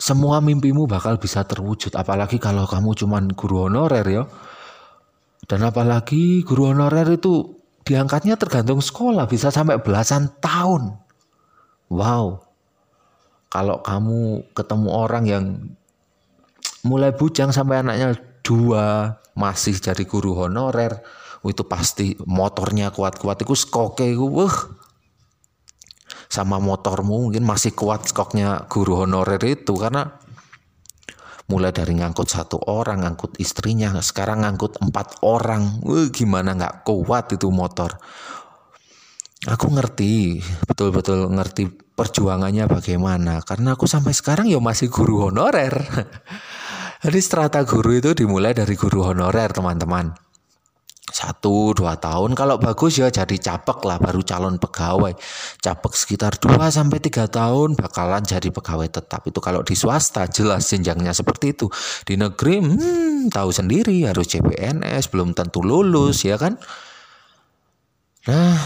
semua 0.00 0.40
mimpimu 0.40 0.88
bakal 0.88 1.20
bisa 1.20 1.44
terwujud 1.44 1.92
apalagi 1.94 2.40
kalau 2.40 2.64
kamu 2.64 2.96
cuman 2.96 3.30
guru 3.36 3.68
honorer 3.68 4.06
ya 4.08 4.24
dan 5.46 5.68
apalagi 5.68 6.42
guru 6.42 6.72
honorer 6.72 7.06
itu 7.12 7.62
diangkatnya 7.82 8.38
tergantung 8.38 8.78
sekolah 8.78 9.26
bisa 9.26 9.50
sampai 9.50 9.82
belasan 9.82 10.30
tahun. 10.38 10.94
Wow. 11.90 12.46
Kalau 13.52 13.84
kamu 13.84 14.48
ketemu 14.56 14.88
orang 14.88 15.24
yang 15.28 15.44
mulai 16.86 17.12
bujang 17.12 17.52
sampai 17.52 17.84
anaknya 17.84 18.16
dua 18.40 19.18
masih 19.36 19.76
jadi 19.76 20.08
guru 20.08 20.46
honorer, 20.46 21.04
itu 21.44 21.62
pasti 21.66 22.16
motornya 22.24 22.94
kuat-kuat 22.94 23.44
itu 23.44 23.52
skoke 23.52 24.06
itu 24.08 24.24
wah. 24.24 24.56
Sama 26.32 26.56
motormu 26.56 27.28
mungkin 27.28 27.44
masih 27.44 27.76
kuat 27.76 28.08
skoknya 28.08 28.64
guru 28.72 29.04
honorer 29.04 29.44
itu 29.44 29.76
karena 29.76 30.16
mulai 31.44 31.76
dari 31.76 31.92
ngangkut 32.00 32.24
satu 32.24 32.56
orang 32.72 33.04
ngangkut 33.04 33.36
istrinya 33.36 33.92
sekarang 34.00 34.40
ngangkut 34.40 34.80
empat 34.80 35.20
orang. 35.20 35.84
Wah, 35.84 36.08
gimana 36.08 36.56
nggak 36.56 36.88
kuat 36.88 37.36
itu 37.36 37.52
motor. 37.52 38.00
Aku 39.44 39.68
ngerti 39.76 40.40
betul-betul 40.64 41.28
ngerti 41.28 41.68
perjuangannya 41.92 42.64
bagaimana 42.64 43.44
karena 43.44 43.76
aku 43.76 43.84
sampai 43.84 44.16
sekarang 44.16 44.48
ya 44.48 44.56
masih 44.56 44.88
guru 44.88 45.28
honorer. 45.28 45.76
Jadi 47.04 47.18
strata 47.20 47.60
guru 47.68 47.92
itu 47.92 48.16
dimulai 48.16 48.56
dari 48.56 48.72
guru 48.72 49.04
honorer 49.04 49.52
teman-teman 49.52 50.31
satu 51.12 51.76
dua 51.76 52.00
tahun. 52.00 52.32
Kalau 52.32 52.56
bagus 52.56 52.98
ya 52.98 53.12
jadi 53.12 53.36
capek 53.36 53.84
lah 53.84 54.00
baru 54.00 54.24
calon 54.24 54.56
pegawai. 54.56 55.12
Capek 55.60 55.92
sekitar 55.92 56.40
dua 56.40 56.72
sampai 56.72 56.98
tiga 56.98 57.28
tahun 57.28 57.76
bakalan 57.76 58.24
jadi 58.24 58.48
pegawai 58.48 58.88
tetap. 58.88 59.22
Itu 59.28 59.44
kalau 59.44 59.60
di 59.60 59.76
swasta 59.76 60.24
jelas 60.26 60.66
jenjangnya 60.72 61.12
seperti 61.12 61.52
itu. 61.52 61.68
Di 62.08 62.16
negeri 62.16 62.64
hmm, 62.64 63.28
tahu 63.28 63.52
sendiri 63.52 64.08
harus 64.08 64.32
CPNS 64.32 65.12
belum 65.12 65.36
tentu 65.36 65.60
lulus 65.60 66.24
ya 66.24 66.40
kan? 66.40 66.56
Nah 68.26 68.56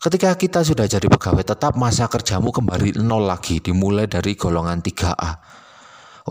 Ketika 0.00 0.32
kita 0.32 0.64
sudah 0.64 0.88
jadi 0.88 1.12
pegawai 1.12 1.44
tetap 1.44 1.76
masa 1.76 2.08
kerjamu 2.08 2.56
kembali 2.56 2.96
nol 3.04 3.28
lagi 3.28 3.60
dimulai 3.60 4.08
dari 4.08 4.32
golongan 4.32 4.80
3A. 4.80 5.60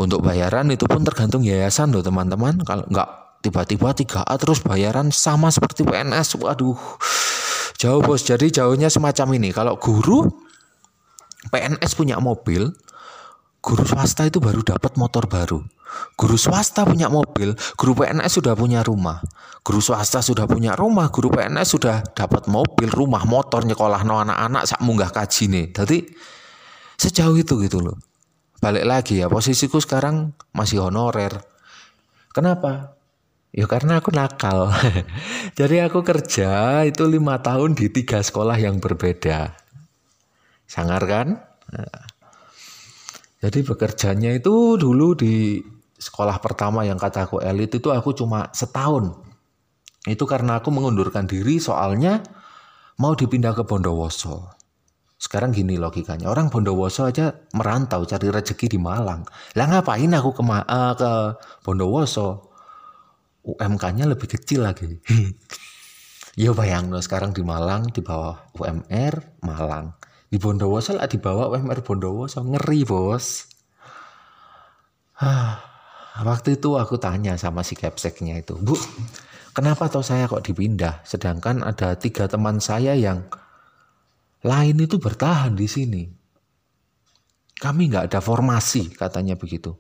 Untuk 0.02 0.26
bayaran 0.26 0.74
itu 0.74 0.90
pun 0.90 1.06
tergantung 1.06 1.46
yayasan 1.46 1.94
loh 1.94 2.02
teman-teman. 2.02 2.66
Kalau 2.66 2.90
nggak 2.90 3.10
tiba-tiba 3.40 3.96
3A 3.96 4.34
terus 4.40 4.60
bayaran 4.64 5.12
sama 5.12 5.52
seperti 5.52 5.84
PNS. 5.84 6.40
Waduh. 6.40 6.80
Jauh 7.80 8.02
bos. 8.04 8.24
Jadi 8.28 8.52
jauhnya 8.52 8.92
semacam 8.92 9.40
ini. 9.40 9.56
Kalau 9.56 9.80
guru 9.80 10.28
PNS 11.48 11.96
punya 11.96 12.20
mobil, 12.20 12.68
guru 13.64 13.84
swasta 13.88 14.28
itu 14.28 14.44
baru 14.44 14.60
dapat 14.60 15.00
motor 15.00 15.32
baru. 15.32 15.64
Guru 16.14 16.38
swasta 16.38 16.86
punya 16.86 17.10
mobil, 17.10 17.58
guru 17.74 17.98
PNS 17.98 18.44
sudah 18.44 18.54
punya 18.54 18.86
rumah. 18.86 19.24
Guru 19.66 19.82
swasta 19.82 20.22
sudah 20.22 20.46
punya 20.46 20.78
rumah, 20.78 21.10
guru 21.10 21.34
PNS 21.34 21.68
sudah 21.80 22.04
dapat 22.14 22.46
mobil, 22.46 22.92
rumah, 22.92 23.26
motor 23.26 23.66
nyekolah 23.66 24.06
no 24.06 24.22
anak-anak 24.22 24.70
sak 24.70 24.84
munggah 24.86 25.10
kaji 25.10 25.50
nih. 25.50 25.66
Jadi 25.74 25.98
sejauh 27.00 27.34
itu 27.40 27.58
gitu 27.64 27.82
loh. 27.82 27.98
Balik 28.60 28.86
lagi 28.86 29.24
ya, 29.24 29.32
posisiku 29.32 29.80
sekarang 29.80 30.36
masih 30.52 30.84
honorer. 30.84 31.32
Kenapa? 32.36 32.99
Ya 33.50 33.66
karena 33.66 33.98
aku 33.98 34.14
nakal. 34.14 34.70
Jadi 35.60 35.82
aku 35.82 36.06
kerja 36.06 36.82
itu 36.86 37.04
lima 37.10 37.42
tahun 37.42 37.74
di 37.74 37.90
tiga 37.90 38.22
sekolah 38.22 38.56
yang 38.62 38.78
berbeda. 38.78 39.58
Sangar 40.70 41.02
kan? 41.10 41.28
Nah. 41.74 42.06
Jadi 43.40 43.64
bekerjanya 43.64 44.36
itu 44.36 44.76
dulu 44.76 45.16
di 45.16 45.64
sekolah 45.96 46.44
pertama 46.44 46.84
yang 46.84 47.00
kataku 47.00 47.40
elit 47.40 47.72
itu 47.74 47.90
aku 47.90 48.12
cuma 48.14 48.52
setahun. 48.52 49.16
Itu 50.06 50.28
karena 50.28 50.60
aku 50.60 50.70
mengundurkan 50.70 51.26
diri 51.26 51.58
soalnya 51.58 52.20
mau 53.00 53.16
dipindah 53.16 53.56
ke 53.56 53.64
Bondowoso. 53.64 54.60
Sekarang 55.20 55.52
gini 55.52 55.76
logikanya, 55.76 56.32
orang 56.32 56.52
Bondowoso 56.52 57.08
aja 57.08 57.32
merantau 57.56 58.04
cari 58.08 58.28
rezeki 58.32 58.76
di 58.76 58.80
Malang. 58.80 59.24
Lah 59.56 59.66
ngapain 59.68 60.12
aku 60.16 60.32
ke, 60.36 60.44
uh, 60.44 60.94
ke 60.96 61.12
Bondowoso? 61.64 62.49
UMK-nya 63.56 64.06
lebih 64.06 64.28
kecil 64.30 64.66
lagi. 64.68 65.00
ya 66.42 66.54
bayang 66.54 66.94
no, 66.94 67.02
sekarang 67.02 67.34
di 67.34 67.42
Malang 67.42 67.90
di 67.90 68.02
bawah 68.04 68.54
UMR 68.58 69.42
Malang. 69.46 69.96
Di 70.30 70.38
Bondowoso 70.38 70.94
lah 70.94 71.10
di 71.10 71.18
bawah 71.18 71.50
UMR 71.54 71.82
Bondowoso 71.82 72.46
ngeri 72.46 72.86
bos. 72.86 73.50
Waktu 76.20 76.60
itu 76.60 76.76
aku 76.76 77.00
tanya 77.00 77.40
sama 77.40 77.64
si 77.64 77.80
capseknya 77.80 78.44
itu, 78.44 78.60
Bu, 78.60 78.76
kenapa 79.56 79.88
toh 79.88 80.04
saya 80.04 80.28
kok 80.28 80.44
dipindah? 80.44 81.00
Sedangkan 81.08 81.64
ada 81.64 81.96
tiga 81.96 82.28
teman 82.28 82.60
saya 82.60 82.92
yang 82.92 83.24
lain 84.44 84.78
itu 84.80 85.00
bertahan 85.00 85.56
di 85.56 85.68
sini. 85.68 86.04
Kami 87.60 87.92
nggak 87.92 88.12
ada 88.12 88.20
formasi, 88.20 88.92
katanya 88.96 89.36
begitu. 89.36 89.76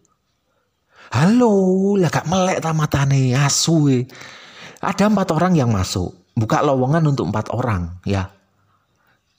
Halo, 1.09 1.97
lah 1.97 2.13
gak 2.13 2.29
melek 2.29 2.61
ta 2.61 2.69
matane 2.69 3.33
asu. 3.33 3.89
Ada 4.79 5.09
empat 5.09 5.33
orang 5.33 5.57
yang 5.57 5.73
masuk, 5.73 6.13
buka 6.37 6.61
lowongan 6.61 7.09
untuk 7.09 7.33
empat 7.33 7.49
orang, 7.49 7.97
ya. 8.05 8.29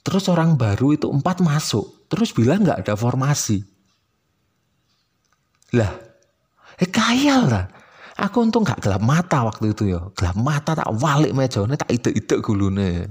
Terus 0.03 0.27
orang 0.27 0.59
baru 0.59 0.93
itu 0.93 1.07
empat 1.07 1.39
masuk, 1.39 2.11
terus 2.11 2.35
bilang 2.35 2.67
nggak 2.67 2.83
ada 2.85 2.93
formasi. 2.99 3.63
Lah, 5.71 5.93
eh 6.75 6.89
kaya 6.89 7.47
lah. 7.47 7.65
Aku 8.21 8.43
untung 8.43 8.61
gak 8.61 8.83
gelap 8.83 9.01
mata 9.01 9.41
waktu 9.47 9.73
itu 9.73 9.97
ya. 9.97 10.01
Gelap 10.13 10.37
mata 10.37 10.77
tak 10.77 10.91
walik 10.99 11.33
mejone 11.33 11.73
tak 11.73 11.89
ide-ide 11.89 12.37
gulune. 12.43 13.09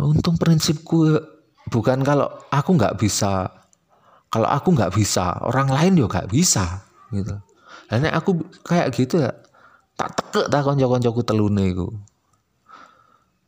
Untung 0.00 0.34
prinsipku 0.40 1.20
bukan 1.70 2.02
kalau 2.02 2.26
aku 2.50 2.74
nggak 2.74 2.96
bisa 2.98 3.59
kalau 4.30 4.46
aku 4.46 4.72
nggak 4.72 4.94
bisa 4.94 5.42
orang 5.42 5.68
lain 5.68 5.98
juga 5.98 6.22
nggak 6.22 6.30
bisa 6.30 6.86
gitu 7.10 7.34
dan 7.90 8.06
aku 8.14 8.46
kayak 8.62 8.94
gitu 8.94 9.18
ya 9.18 9.34
Tak 10.00 10.16
tekek 10.16 10.46
tak 10.48 10.64
konco-koncoku 10.64 11.20
telune 11.28 11.76
iku. 11.76 11.92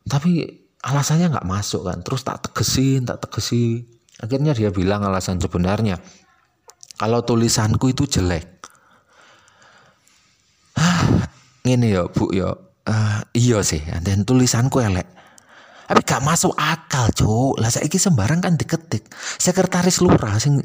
Tapi 0.04 0.44
alasannya 0.84 1.32
nggak 1.32 1.48
masuk 1.48 1.88
kan. 1.88 2.04
Terus 2.04 2.20
tak 2.28 2.44
tegesin, 2.44 3.08
tak 3.08 3.24
tegesi. 3.24 3.88
Akhirnya 4.20 4.52
dia 4.52 4.68
bilang 4.68 5.00
alasan 5.00 5.40
sebenarnya. 5.40 5.96
Kalau 7.00 7.24
tulisanku 7.24 7.96
itu 7.96 8.04
jelek. 8.04 8.68
Ah, 10.76 11.24
ini 11.64 11.96
ya 11.96 12.04
bu 12.04 12.28
ya. 12.36 12.52
Uh, 12.82 13.22
iya 13.32 13.62
sih, 13.64 13.80
dan 14.02 14.26
tulisanku 14.26 14.82
elek. 14.82 15.06
Tapi 15.88 16.00
gak 16.06 16.22
masuk 16.22 16.54
akal, 16.54 17.10
cuk. 17.12 17.58
Lah 17.58 17.68
saiki 17.68 17.98
sembarang 17.98 18.40
kan 18.40 18.54
diketik. 18.54 19.08
Sekretaris 19.40 19.98
lurah 20.00 20.38
sing 20.38 20.62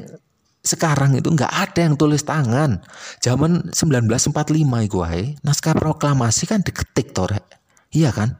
sekarang 0.58 1.16
itu 1.16 1.30
nggak 1.32 1.48
ada 1.48 1.80
yang 1.86 1.94
tulis 1.94 2.26
tangan. 2.26 2.82
Zaman 3.22 3.72
1945 3.72 4.34
itu 4.84 4.96
wae, 5.00 5.38
naskah 5.40 5.72
proklamasi 5.72 6.44
kan 6.50 6.60
diketik 6.60 7.14
torek. 7.14 7.46
Iya 7.94 8.12
kan? 8.12 8.36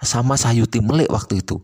Sama 0.00 0.38
Sayuti 0.38 0.78
Melik 0.78 1.10
waktu 1.10 1.42
itu. 1.42 1.58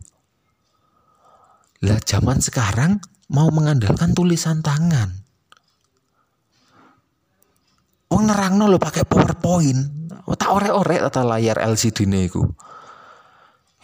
Lah 1.85 2.01
zaman 2.01 2.41
sekarang 2.41 2.99
mau 3.29 3.47
mengandalkan 3.53 4.11
tulisan 4.17 4.65
tangan. 4.65 5.23
Wong 8.07 8.23
nerangno 8.23 8.71
lo 8.71 8.79
pakai 8.79 9.03
PowerPoint. 9.03 10.11
Tak 10.27 10.51
orek-orek 10.51 10.99
tata 11.07 11.23
layar 11.23 11.59
LCD 11.63 12.07
nih 12.07 12.27
iku. 12.27 12.43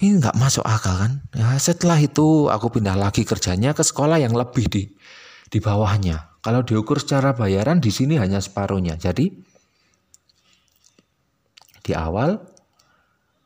Ini 0.04 0.20
nggak 0.20 0.36
masuk 0.36 0.68
akal 0.68 1.00
kan? 1.00 1.24
Ya 1.32 1.56
setelah 1.56 1.96
itu 1.96 2.52
aku 2.52 2.76
pindah 2.76 3.00
lagi 3.00 3.24
kerjanya 3.24 3.72
ke 3.72 3.88
sekolah 3.88 4.20
yang 4.20 4.36
lebih 4.36 4.68
di 4.68 4.84
di 5.48 5.64
bawahnya. 5.64 6.44
Kalau 6.44 6.60
diukur 6.60 7.00
secara 7.00 7.32
bayaran 7.32 7.80
di 7.80 7.88
sini 7.88 8.20
hanya 8.20 8.44
separuhnya. 8.44 9.00
Jadi 9.00 9.32
di 11.88 11.96
awal 11.96 12.36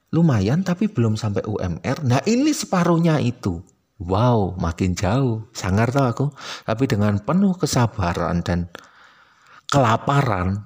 lumayan 0.09 0.65
tapi 0.65 0.89
belum 0.89 1.13
sampai 1.13 1.45
UMR. 1.45 2.01
Nah 2.01 2.25
ini 2.25 2.49
separuhnya 2.49 3.21
itu. 3.21 3.61
Wow, 4.01 4.57
makin 4.57 4.97
jauh. 4.97 5.45
Sangar 5.53 5.93
tau 5.93 6.09
aku. 6.09 6.25
Tapi 6.65 6.89
dengan 6.89 7.21
penuh 7.21 7.53
kesabaran 7.53 8.41
dan 8.41 8.65
kelaparan 9.69 10.65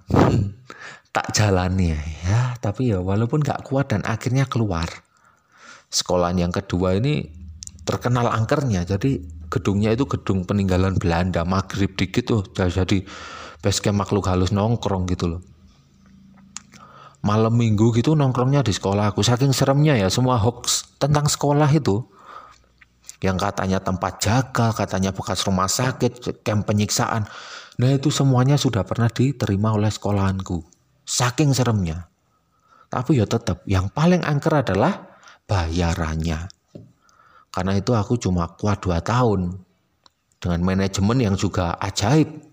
tak 1.16 1.36
jalani 1.36 2.00
ya. 2.24 2.56
Tapi 2.64 2.96
ya 2.96 3.04
walaupun 3.04 3.44
gak 3.44 3.68
kuat 3.68 3.92
dan 3.92 4.08
akhirnya 4.08 4.48
keluar. 4.48 4.88
Sekolah 5.92 6.32
yang 6.32 6.56
kedua 6.56 6.96
ini 6.96 7.28
terkenal 7.84 8.32
angkernya. 8.32 8.88
Jadi 8.88 9.20
gedungnya 9.52 9.92
itu 9.92 10.08
gedung 10.08 10.48
peninggalan 10.48 10.96
Belanda 10.96 11.44
maghrib 11.44 11.92
dikit 12.00 12.24
tuh 12.24 12.42
jadi 12.56 13.04
basecamp 13.60 14.00
makhluk 14.00 14.32
halus 14.32 14.56
nongkrong 14.56 15.04
gitu 15.12 15.38
loh. 15.38 15.42
Malam 17.22 17.54
minggu 17.54 17.94
gitu 17.94 18.16
nongkrongnya 18.16 18.64
di 18.64 18.74
sekolah 18.74 19.14
aku. 19.14 19.22
Saking 19.22 19.52
seremnya 19.54 19.94
ya 20.00 20.08
semua 20.08 20.40
hoax 20.40 20.96
tentang 20.98 21.28
sekolah 21.28 21.70
itu. 21.70 22.02
Yang 23.22 23.38
katanya 23.52 23.78
tempat 23.84 24.18
jaga 24.18 24.74
katanya 24.74 25.14
bekas 25.14 25.46
rumah 25.46 25.70
sakit 25.70 26.42
camp 26.42 26.66
penyiksaan. 26.66 27.30
Nah 27.78 27.90
itu 27.94 28.10
semuanya 28.10 28.58
sudah 28.58 28.82
pernah 28.82 29.12
diterima 29.12 29.76
oleh 29.76 29.94
sekolahanku. 29.94 30.66
Saking 31.06 31.54
seremnya. 31.54 32.10
Tapi 32.90 33.22
ya 33.22 33.30
tetap 33.30 33.62
yang 33.70 33.94
paling 33.94 34.26
angker 34.26 34.66
adalah 34.66 35.11
bayarannya 35.52 36.48
karena 37.52 37.76
itu 37.76 37.92
aku 37.92 38.16
cuma 38.16 38.48
kuat 38.56 38.80
dua 38.80 39.04
tahun 39.04 39.60
dengan 40.40 40.60
manajemen 40.64 41.20
yang 41.20 41.36
juga 41.36 41.76
ajaib. 41.78 42.50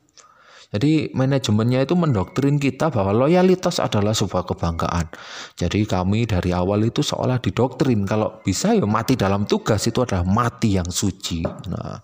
Jadi 0.69 1.17
manajemennya 1.17 1.89
itu 1.89 1.97
mendoktrin 1.97 2.61
kita 2.61 2.93
bahwa 2.93 3.25
loyalitas 3.25 3.81
adalah 3.81 4.13
sebuah 4.13 4.45
kebanggaan. 4.45 5.09
Jadi 5.57 5.89
kami 5.89 6.29
dari 6.29 6.53
awal 6.53 6.85
itu 6.85 7.01
seolah 7.01 7.41
didoktrin 7.41 8.05
kalau 8.05 8.45
bisa 8.45 8.77
ya 8.77 8.85
mati 8.85 9.17
dalam 9.17 9.49
tugas 9.49 9.89
itu 9.89 10.05
adalah 10.05 10.29
mati 10.29 10.77
yang 10.77 10.93
suci. 10.93 11.41
Nah, 11.73 11.97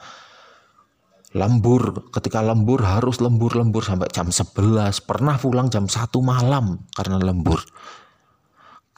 lembur 1.37 2.09
ketika 2.09 2.41
lembur 2.41 2.81
harus 2.89 3.21
lembur-lembur 3.21 3.85
sampai 3.85 4.09
jam 4.09 4.33
11 4.33 5.03
pernah 5.05 5.37
pulang 5.37 5.69
jam 5.69 5.85
satu 5.85 6.25
malam 6.25 6.81
karena 6.97 7.21
lembur 7.21 7.61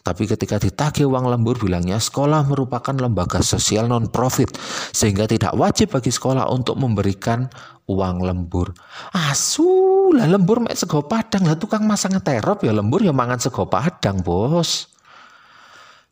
tapi 0.06 0.30
ketika 0.30 0.62
ditagih 0.62 1.10
uang 1.10 1.26
lembur 1.26 1.58
bilangnya 1.58 1.98
sekolah 1.98 2.46
merupakan 2.46 2.94
lembaga 2.94 3.42
sosial 3.42 3.90
non-profit 3.90 4.54
sehingga 4.94 5.26
tidak 5.26 5.58
wajib 5.58 5.98
bagi 5.98 6.14
sekolah 6.14 6.46
untuk 6.46 6.78
memberikan 6.78 7.50
uang 7.90 8.22
lembur. 8.22 8.70
Asu 9.10 9.66
lah 10.14 10.30
lembur 10.30 10.62
mek 10.62 10.78
sego 10.78 11.10
padang 11.10 11.50
lah 11.50 11.58
tukang 11.58 11.82
masang 11.90 12.14
terop 12.22 12.62
ya 12.62 12.70
lembur 12.70 13.02
ya 13.02 13.10
mangan 13.10 13.42
sego 13.42 13.66
padang 13.66 14.22
bos. 14.22 14.94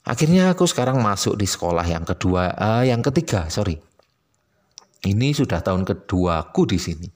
Akhirnya 0.03 0.51
aku 0.51 0.67
sekarang 0.67 0.99
masuk 0.99 1.39
di 1.39 1.47
sekolah 1.47 1.87
yang 1.87 2.03
kedua, 2.03 2.51
uh, 2.51 2.83
yang 2.83 2.99
ketiga 2.99 3.47
sorry. 3.47 3.79
Ini 5.07 5.39
sudah 5.39 5.63
tahun 5.63 5.87
kedua 5.87 6.51
aku 6.51 6.67
di 6.67 6.83
sini. 6.83 7.07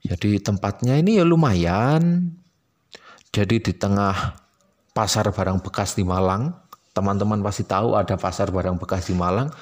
Jadi 0.00 0.40
tempatnya 0.40 0.96
ini 0.96 1.20
ya 1.20 1.28
lumayan. 1.28 2.32
Jadi 3.36 3.60
di 3.60 3.76
tengah 3.76 4.45
pasar 4.96 5.28
barang 5.28 5.60
bekas 5.60 5.92
di 5.92 6.08
Malang. 6.08 6.56
Teman-teman 6.96 7.44
pasti 7.44 7.68
tahu 7.68 7.92
ada 7.92 8.16
pasar 8.16 8.48
barang 8.48 8.80
bekas 8.80 9.12
di 9.12 9.14
Malang 9.14 9.52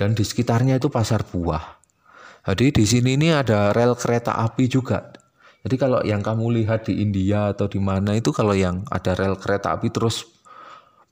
dan 0.00 0.16
di 0.16 0.24
sekitarnya 0.24 0.80
itu 0.80 0.88
pasar 0.88 1.20
buah. 1.28 1.76
Jadi 2.48 2.80
di 2.80 2.84
sini 2.88 3.20
ini 3.20 3.28
ada 3.28 3.76
rel 3.76 3.92
kereta 3.92 4.40
api 4.40 4.64
juga. 4.72 5.12
Jadi 5.60 5.76
kalau 5.76 6.00
yang 6.00 6.24
kamu 6.24 6.64
lihat 6.64 6.88
di 6.88 7.04
India 7.04 7.52
atau 7.52 7.68
di 7.68 7.76
mana 7.76 8.16
itu 8.16 8.32
kalau 8.32 8.56
yang 8.56 8.88
ada 8.88 9.12
rel 9.12 9.36
kereta 9.36 9.76
api 9.76 9.92
terus 9.92 10.24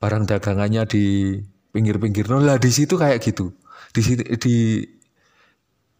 barang 0.01 0.25
dagangannya 0.25 0.89
di 0.89 1.37
pinggir-pinggir 1.77 2.25
lah 2.33 2.57
di 2.57 2.73
situ 2.73 2.97
kayak 2.97 3.21
gitu. 3.21 3.53
Di 3.93 4.01
sini 4.01 4.25
di 4.41 4.81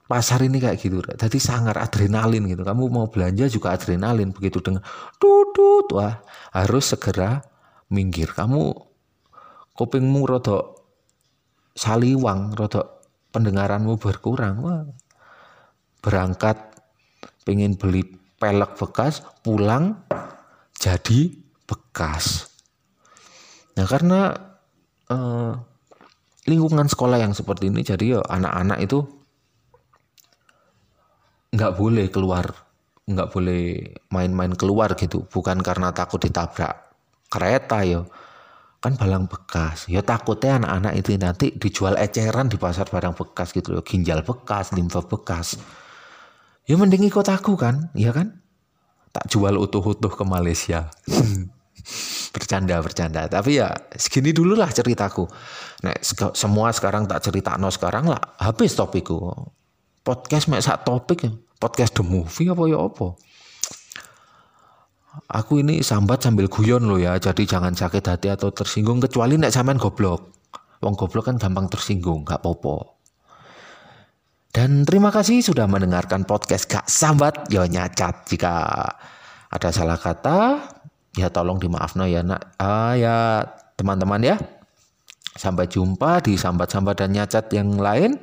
pasar 0.09 0.41
ini 0.47 0.57
kayak 0.57 0.79
gitu. 0.81 1.05
Jadi 1.05 1.37
sangat 1.37 1.77
adrenalin 1.77 2.49
gitu. 2.49 2.65
Kamu 2.65 2.89
mau 2.89 3.13
belanja 3.13 3.45
juga 3.53 3.77
adrenalin 3.77 4.33
begitu 4.33 4.65
dengan 4.65 4.81
tutut 5.21 5.93
wah 5.93 6.23
harus 6.57 6.97
segera 6.97 7.45
minggir. 7.91 8.31
Kamu 8.33 8.73
kupingmu 9.77 10.25
rodok 10.27 10.81
saliwang 11.77 12.57
rodok 12.57 13.05
pendengaranmu 13.31 14.01
berkurang. 14.01 14.65
Wah 14.65 14.83
berangkat 16.01 16.57
pengen 17.43 17.75
beli 17.75 18.07
pelek 18.39 18.79
bekas 18.79 19.27
pulang 19.43 20.07
jadi 20.79 21.35
bekas. 21.67 22.47
Nah 23.75 23.87
karena 23.91 24.33
eh, 25.11 25.53
lingkungan 26.47 26.87
sekolah 26.87 27.19
yang 27.19 27.35
seperti 27.35 27.69
ini 27.69 27.83
jadi 27.83 28.19
ya 28.19 28.21
anak-anak 28.23 28.79
itu 28.87 29.03
nggak 31.51 31.75
boleh 31.75 32.07
keluar 32.13 32.47
nggak 33.07 33.31
boleh 33.31 33.95
main-main 34.11 34.55
keluar 34.55 34.95
gitu. 34.99 35.27
Bukan 35.31 35.63
karena 35.63 35.95
takut 35.95 36.19
ditabrak 36.23 36.86
kereta 37.37 37.85
yo. 37.85 38.09
Kan 38.81 38.97
barang 38.97 39.29
bekas. 39.29 39.89
Ya 39.93 40.01
takutnya 40.01 40.57
anak-anak 40.57 40.93
itu 40.97 41.09
nanti 41.21 41.47
dijual 41.53 42.01
eceran 42.01 42.49
di 42.49 42.57
pasar 42.57 42.89
barang 42.89 43.13
bekas 43.13 43.53
gitu 43.53 43.77
loh. 43.77 43.85
Ginjal 43.85 44.25
bekas 44.25 44.73
limfa 44.73 45.05
bekas. 45.05 45.61
Ya 46.65 46.75
mending 46.81 47.05
ikut 47.05 47.29
aku 47.29 47.55
kan 47.61 47.93
ya 47.93 48.17
kan? 48.17 48.41
Tak 49.13 49.29
jual 49.29 49.55
utuh-utuh 49.61 50.13
ke 50.13 50.25
Malaysia. 50.25 50.89
Bercanda 52.35 52.83
bercanda 52.83 53.31
tapi 53.31 53.63
ya 53.63 53.73
segini 53.95 54.35
dulu 54.35 54.59
lah 54.59 54.69
ceritaku 54.69 55.25
nah 55.81 55.95
semua 56.35 56.69
sekarang 56.75 57.09
tak 57.09 57.23
cerita 57.23 57.55
no 57.57 57.71
sekarang 57.71 58.11
lah. 58.11 58.21
Habis 58.43 58.75
topikku 58.75 59.17
podcast 60.03 60.51
mek 60.51 60.61
topik 60.63 61.27
podcast 61.57 61.97
the 61.97 62.05
movie 62.05 62.51
apa 62.51 62.63
ya 62.69 62.79
apa 62.83 63.17
Aku 65.27 65.65
ini 65.65 65.81
sambat 65.81 66.23
sambil 66.23 66.47
guyon 66.47 66.85
lo 66.85 67.01
ya, 67.01 67.17
jadi 67.17 67.43
jangan 67.49 67.73
sakit 67.73 68.05
hati 68.05 68.29
atau 68.29 68.53
tersinggung 68.53 69.01
kecuali 69.01 69.41
nek 69.41 69.51
sampean 69.51 69.81
goblok. 69.81 70.37
Wong 70.85 70.95
goblok 70.95 71.33
kan 71.33 71.41
gampang 71.41 71.73
tersinggung, 71.73 72.23
gak 72.23 72.45
popo. 72.45 73.01
Dan 74.53 74.89
terima 74.89 75.13
kasih 75.13 75.45
sudah 75.45 75.69
mendengarkan 75.69 76.25
podcast 76.25 76.65
Gak 76.69 76.89
Sambat, 76.89 77.49
ya 77.53 77.69
nyacat. 77.69 78.25
Jika 78.25 78.53
ada 79.53 79.69
salah 79.69 80.01
kata, 80.01 80.65
ya 81.13 81.29
tolong 81.29 81.61
dimaafno 81.61 82.09
ya 82.09 82.25
nak. 82.25 82.57
Ah, 82.57 82.97
ya 82.97 83.45
teman-teman 83.77 84.21
ya. 84.25 84.37
Sampai 85.37 85.69
jumpa 85.69 86.25
di 86.25 86.41
sambat-sambat 86.41 87.05
dan 87.05 87.13
nyacat 87.13 87.53
yang 87.53 87.77
lain. 87.77 88.17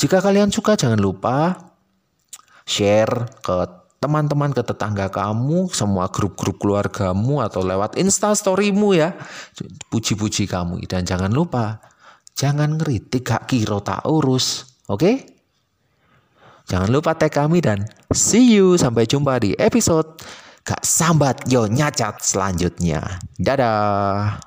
Jika 0.00 0.24
kalian 0.24 0.48
suka 0.48 0.72
jangan 0.72 0.96
lupa 0.96 1.52
share 2.64 3.28
ke 3.44 3.83
teman-teman 4.04 4.52
ke 4.52 4.60
tetangga 4.60 5.08
kamu, 5.08 5.72
semua 5.72 6.12
grup-grup 6.12 6.60
keluargamu 6.60 7.40
atau 7.40 7.64
lewat 7.64 7.96
insta 7.96 8.36
storymu 8.36 8.92
ya. 8.92 9.16
Puji-puji 9.88 10.44
kamu 10.44 10.84
dan 10.84 11.08
jangan 11.08 11.32
lupa 11.32 11.80
jangan 12.36 12.76
ngeritik 12.76 13.24
gak 13.24 13.48
kiro 13.48 13.80
tak 13.80 14.04
urus. 14.04 14.76
Oke? 14.92 15.00
Okay? 15.00 15.16
Jangan 16.68 16.92
lupa 16.92 17.16
tag 17.16 17.32
kami 17.32 17.64
dan 17.64 17.88
see 18.12 18.56
you 18.56 18.76
sampai 18.76 19.08
jumpa 19.08 19.40
di 19.40 19.56
episode 19.56 20.20
Gak 20.64 20.80
sambat 20.80 21.44
yo 21.52 21.68
nyacat 21.68 22.24
selanjutnya. 22.24 23.20
Dadah. 23.36 24.40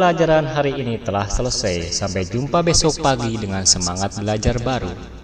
Pelajaran 0.00 0.48
hari 0.48 0.80
ini 0.80 0.96
telah 0.96 1.28
selesai. 1.28 1.92
Sampai 1.92 2.24
jumpa 2.24 2.64
besok 2.64 3.04
pagi 3.04 3.36
dengan 3.36 3.68
semangat 3.68 4.16
belajar 4.16 4.56
baru. 4.56 5.19